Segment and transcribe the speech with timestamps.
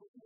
[0.00, 0.16] this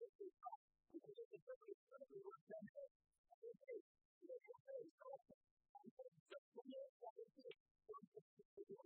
[0.00, 0.32] 私たち
[8.76, 8.79] は。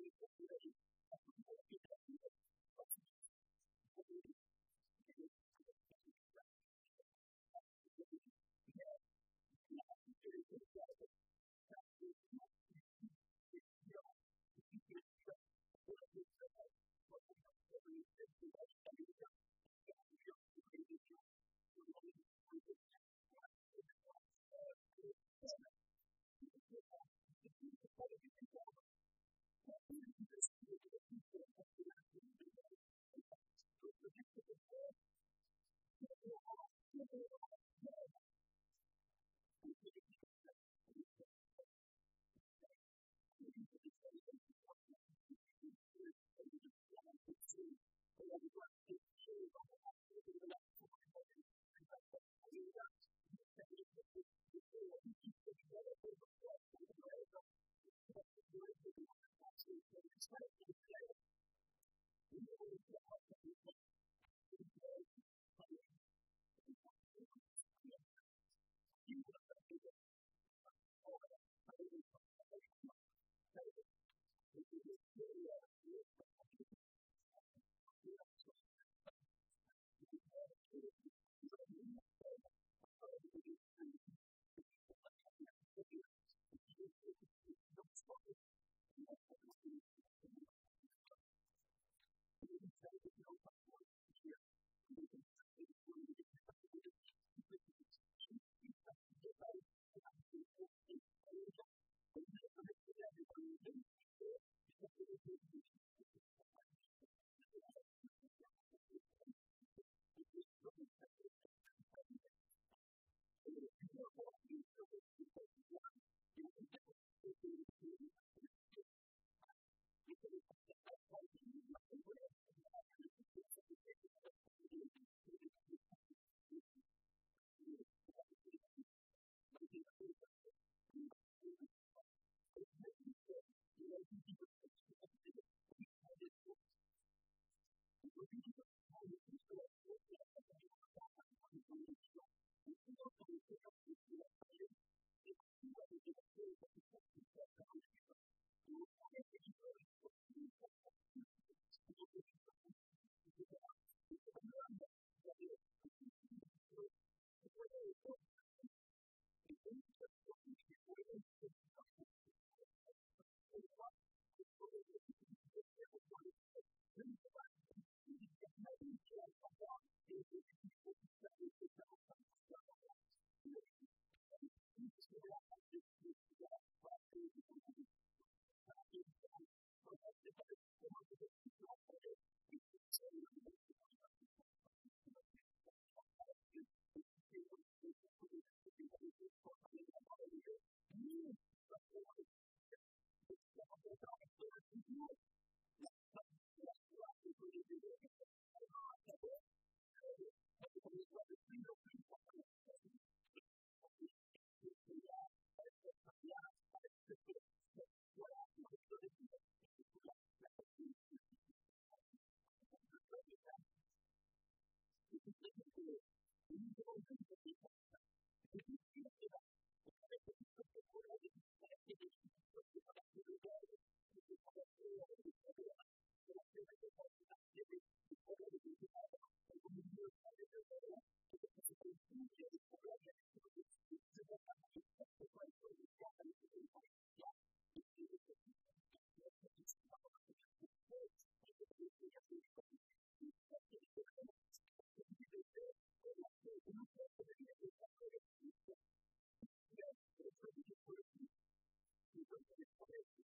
[201.63, 202.04] feel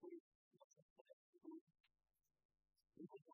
[0.05, 0.23] Thank
[3.27, 3.34] you.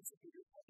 [0.00, 0.69] lives of your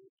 [0.00, 0.12] Thank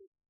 [0.00, 0.23] you.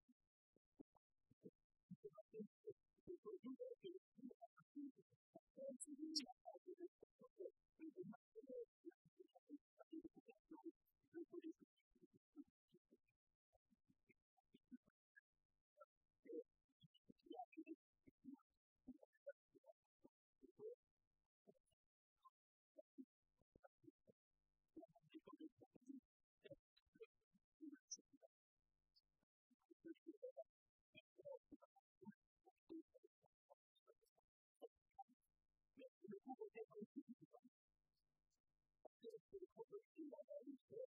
[40.10, 40.88] がないんで、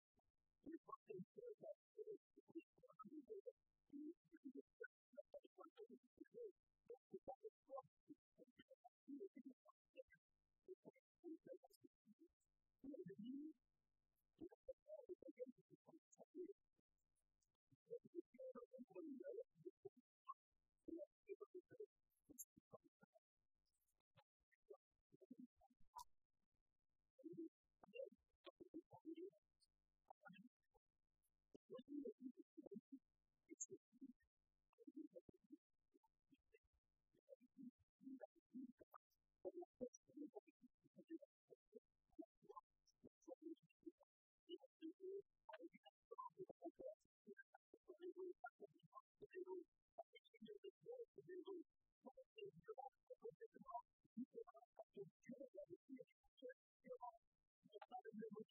[0.65, 2.32] 結構、先生だって、